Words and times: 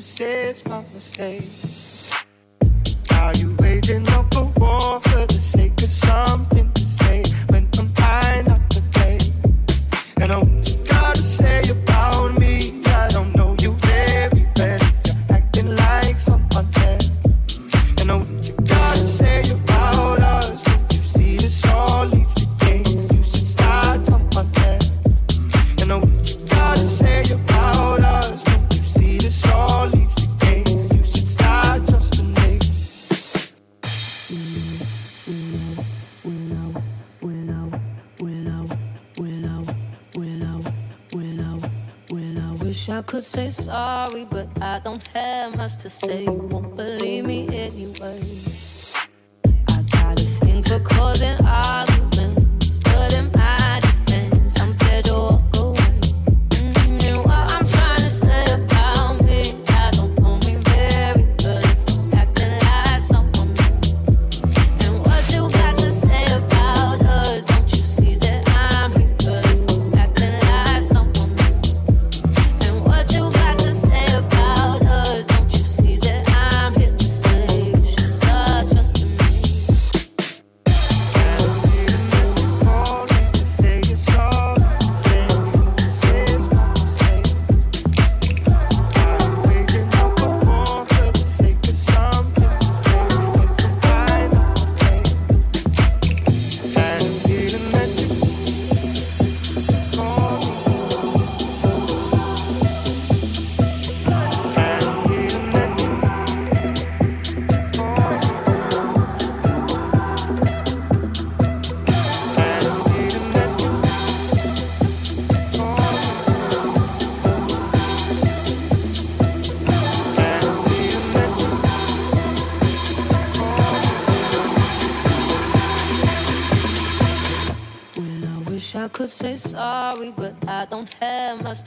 Say 0.00 0.50
about 0.62 0.84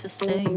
to 0.07 0.13
say. 0.13 0.56